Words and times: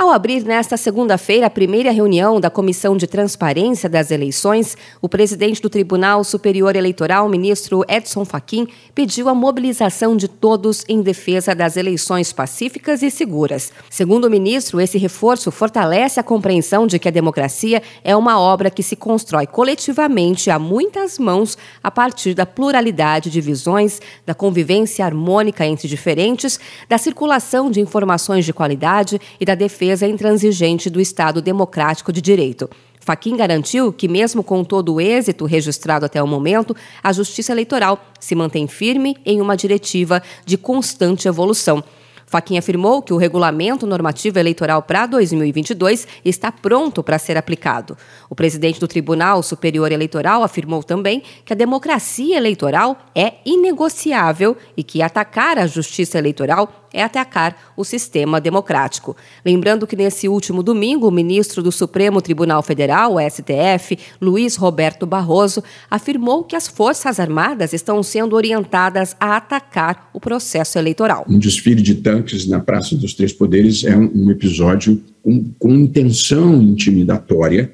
Ao 0.00 0.08
abrir 0.10 0.42
nesta 0.44 0.78
segunda-feira 0.78 1.44
a 1.44 1.50
primeira 1.50 1.90
reunião 1.90 2.40
da 2.40 2.48
Comissão 2.48 2.96
de 2.96 3.06
Transparência 3.06 3.86
das 3.86 4.10
Eleições, 4.10 4.74
o 4.98 5.10
presidente 5.10 5.60
do 5.60 5.68
Tribunal 5.68 6.24
Superior 6.24 6.74
Eleitoral, 6.74 7.28
ministro 7.28 7.84
Edson 7.86 8.24
Fachin, 8.24 8.66
pediu 8.94 9.28
a 9.28 9.34
mobilização 9.34 10.16
de 10.16 10.26
todos 10.26 10.86
em 10.88 11.02
defesa 11.02 11.54
das 11.54 11.76
eleições 11.76 12.32
pacíficas 12.32 13.02
e 13.02 13.10
seguras. 13.10 13.74
Segundo 13.90 14.24
o 14.24 14.30
ministro, 14.30 14.80
esse 14.80 14.96
reforço 14.96 15.50
fortalece 15.50 16.18
a 16.18 16.22
compreensão 16.22 16.86
de 16.86 16.98
que 16.98 17.08
a 17.08 17.12
democracia 17.12 17.82
é 18.02 18.16
uma 18.16 18.40
obra 18.40 18.70
que 18.70 18.82
se 18.82 18.96
constrói 18.96 19.46
coletivamente 19.46 20.50
a 20.50 20.58
muitas 20.58 21.18
mãos 21.18 21.58
a 21.82 21.90
partir 21.90 22.32
da 22.32 22.46
pluralidade 22.46 23.28
de 23.28 23.42
visões, 23.42 24.00
da 24.24 24.34
convivência 24.34 25.04
harmônica 25.04 25.66
entre 25.66 25.86
diferentes, 25.86 26.58
da 26.88 26.96
circulação 26.96 27.70
de 27.70 27.82
informações 27.82 28.46
de 28.46 28.54
qualidade 28.54 29.20
e 29.38 29.44
da 29.44 29.54
defesa 29.54 29.89
defesa 29.90 30.06
intransigente 30.06 30.88
do 30.88 31.00
Estado 31.00 31.42
democrático 31.42 32.12
de 32.12 32.20
direito. 32.20 32.70
Faquim 33.00 33.36
garantiu 33.36 33.92
que, 33.92 34.06
mesmo 34.06 34.44
com 34.44 34.62
todo 34.62 34.94
o 34.94 35.00
êxito 35.00 35.46
registrado 35.46 36.06
até 36.06 36.22
o 36.22 36.28
momento, 36.28 36.76
a 37.02 37.12
Justiça 37.12 37.50
Eleitoral 37.50 37.98
se 38.20 38.36
mantém 38.36 38.68
firme 38.68 39.16
em 39.26 39.40
uma 39.40 39.56
diretiva 39.56 40.22
de 40.46 40.56
constante 40.56 41.26
evolução. 41.26 41.82
Faquim 42.24 42.56
afirmou 42.56 43.02
que 43.02 43.12
o 43.12 43.16
regulamento 43.16 43.84
normativo 43.84 44.38
eleitoral 44.38 44.82
para 44.82 45.06
2022 45.06 46.06
está 46.24 46.52
pronto 46.52 47.02
para 47.02 47.18
ser 47.18 47.36
aplicado. 47.36 47.96
O 48.28 48.36
presidente 48.36 48.78
do 48.78 48.86
Tribunal 48.86 49.42
Superior 49.42 49.90
Eleitoral 49.90 50.44
afirmou 50.44 50.84
também 50.84 51.24
que 51.44 51.52
a 51.52 51.56
democracia 51.56 52.36
eleitoral 52.36 52.96
é 53.12 53.32
inegociável 53.44 54.56
e 54.76 54.84
que 54.84 55.02
atacar 55.02 55.58
a 55.58 55.66
justiça 55.66 56.18
eleitoral 56.18 56.79
é 56.92 57.02
atacar 57.02 57.72
o 57.76 57.84
sistema 57.84 58.40
democrático. 58.40 59.16
Lembrando 59.44 59.86
que 59.86 59.96
nesse 59.96 60.28
último 60.28 60.62
domingo, 60.62 61.08
o 61.08 61.10
ministro 61.10 61.62
do 61.62 61.72
Supremo 61.72 62.20
Tribunal 62.20 62.62
Federal, 62.62 63.16
STF, 63.18 63.98
Luiz 64.20 64.56
Roberto 64.56 65.06
Barroso, 65.06 65.62
afirmou 65.90 66.44
que 66.44 66.56
as 66.56 66.68
Forças 66.68 67.20
Armadas 67.20 67.72
estão 67.72 68.02
sendo 68.02 68.36
orientadas 68.36 69.16
a 69.18 69.36
atacar 69.36 70.10
o 70.12 70.20
processo 70.20 70.78
eleitoral. 70.78 71.24
Um 71.28 71.38
desfile 71.38 71.82
de 71.82 71.96
tanques 71.96 72.46
na 72.46 72.60
Praça 72.60 72.96
dos 72.96 73.14
Três 73.14 73.32
Poderes 73.32 73.84
é 73.84 73.96
um, 73.96 74.30
episódio 74.30 75.02
com, 75.22 75.52
com 75.58 75.70
intenção 75.70 76.62
intimidatória. 76.62 77.72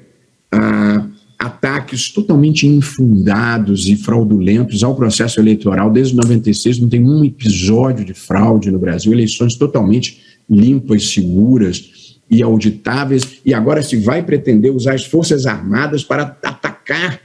Ataques 1.67 2.09
totalmente 2.09 2.65
infundados 2.65 3.87
e 3.87 3.95
fraudulentos 3.95 4.83
ao 4.83 4.95
processo 4.95 5.39
eleitoral. 5.39 5.91
Desde 5.91 6.15
96 6.15 6.79
não 6.79 6.89
tem 6.89 7.03
um 7.03 7.23
episódio 7.25 8.05
de 8.05 8.13
fraude 8.13 8.71
no 8.71 8.79
Brasil, 8.79 9.11
eleições 9.11 9.55
totalmente 9.55 10.21
limpas, 10.49 11.09
seguras 11.09 12.19
e 12.29 12.41
auditáveis. 12.41 13.41
E 13.45 13.53
agora 13.53 13.81
se 13.81 13.97
vai 13.97 14.23
pretender 14.23 14.73
usar 14.73 14.93
as 14.93 15.05
Forças 15.05 15.45
Armadas 15.45 16.03
para 16.03 16.37
atacar, 16.43 17.19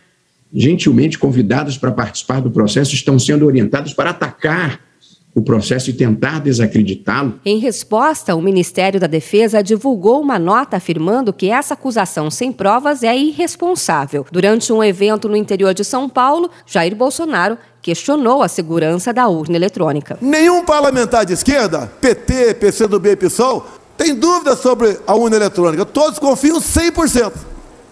gentilmente 0.53 1.19
convidadas 1.19 1.79
para 1.79 1.93
participar 1.93 2.41
do 2.41 2.51
processo, 2.51 2.95
estão 2.95 3.19
sendo 3.19 3.47
orientadas 3.47 3.95
para 3.95 4.11
atacar 4.11 4.81
o 5.35 5.41
processo 5.41 5.89
e 5.89 5.93
tentar 5.95 6.41
desacreditá-lo. 6.41 7.41
Em 7.45 7.59
resposta, 7.59 8.35
o 8.35 8.43
Ministério 8.43 9.01
da 9.01 9.07
Defesa 9.07 9.63
divulgou 9.63 10.21
uma 10.21 10.39
nota 10.39 10.77
afirmando 10.77 11.33
que 11.33 11.49
essa 11.49 11.75
acusação 11.75 12.31
sem 12.31 12.53
provas 12.53 13.03
é 13.03 13.17
irresponsável. 13.17 14.27
Durante 14.31 14.73
um 14.73 14.85
evento 14.85 15.29
no 15.29 15.37
interior 15.37 15.73
de 15.73 15.85
São 15.85 16.09
Paulo, 16.09 16.51
Jair 16.67 16.95
Bolsonaro 16.95 17.57
questionou 17.81 18.43
a 18.43 18.49
segurança 18.49 19.13
da 19.13 19.27
urna 19.27 19.57
eletrônica. 19.57 20.19
Nenhum 20.21 20.65
parlamentar 20.65 21.25
de 21.25 21.33
esquerda, 21.33 21.91
PT, 22.01 22.55
PCdoB 22.55 23.11
e 23.11 23.17
PSOL, 23.17 23.67
tem 23.97 24.15
dúvida 24.15 24.55
sobre 24.55 24.99
a 25.07 25.15
urna 25.15 25.37
eletrônica. 25.37 25.85
Todos 25.85 26.19
confiam 26.19 26.61
100%. 26.61 27.33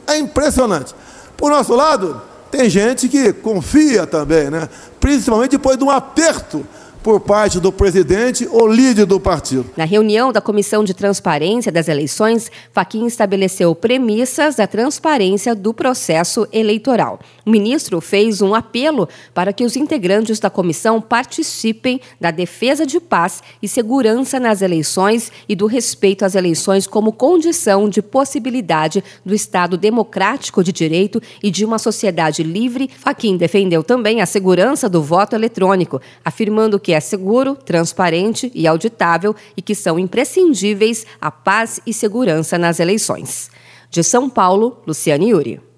É 0.07 0.19
impressionante. 0.19 0.95
Por 1.37 1.51
nosso 1.51 1.75
lado, 1.75 2.21
tem 2.51 2.69
gente 2.69 3.09
que 3.09 3.33
confia 3.33 4.07
também, 4.07 4.51
né? 4.51 4.69
principalmente 4.99 5.53
depois 5.53 5.79
de 5.79 5.85
um 5.85 5.91
aperto 5.91 6.67
por 7.03 7.21
parte 7.21 7.59
do 7.59 7.73
presidente 7.73 8.47
ou 8.51 8.69
líder 8.69 9.07
do 9.07 9.19
partido. 9.19 9.67
Na 9.77 9.85
reunião 9.85 10.33
da 10.33 10.41
Comissão 10.41 10.85
de 10.85 10.93
Transparência 10.93 11.73
das 11.73 11.89
Eleições, 11.89 12.51
Faquim 12.73 13.07
estabeleceu 13.07 13.75
premissas 13.75 14.57
da 14.57 14.67
transparência 14.67 15.55
do 15.55 15.73
processo 15.73 16.47
eleitoral. 16.53 17.21
O 17.45 17.51
ministro 17.51 18.01
fez 18.01 18.43
um 18.43 18.55
apelo 18.55 19.09
para 19.33 19.53
que 19.53 19.65
os 19.65 19.77
integrantes 19.77 20.39
da 20.39 20.51
comissão 20.51 21.01
participem 21.01 22.01
da 22.21 22.31
defesa 22.31 22.85
de 22.85 23.01
paz 23.01 23.43
e 23.63 23.69
segurança 23.69 24.39
nas 24.39 24.63
eleições 24.63 25.33
e 25.49 25.57
do 25.57 25.67
respeito 25.67 26.25
às 26.25 26.35
eleições 26.35 26.87
como 26.87 27.13
condição 27.13 27.89
de 27.89 28.03
possibilidade 28.03 29.03
do 29.25 29.35
Estado 29.35 29.77
democrático 29.77 30.63
de 30.63 30.73
direito 30.73 31.21
e 31.43 31.51
de 31.51 31.65
uma 31.65 31.79
sociedade 31.79 32.43
livre. 32.43 32.91
Faquim 32.99 33.37
defendeu 33.37 33.83
também 33.83 34.21
a 34.21 34.27
segurança 34.27 34.89
do 34.89 35.03
voto 35.03 35.35
eletrônico, 35.35 36.01
afirmando 36.25 36.79
que 36.79 36.90
que 36.91 36.95
é 36.95 36.99
seguro, 36.99 37.55
transparente 37.55 38.51
e 38.53 38.67
auditável 38.67 39.33
e 39.57 39.63
que 39.63 39.77
são 39.77 39.97
imprescindíveis 39.97 41.07
à 41.21 41.31
paz 41.31 41.79
e 41.87 41.95
segurança 41.95 42.59
nas 42.59 42.81
eleições. 42.81 43.49
De 43.89 44.03
São 44.03 44.29
Paulo, 44.29 44.83
Luciane 44.85 45.31
Yuri. 45.31 45.70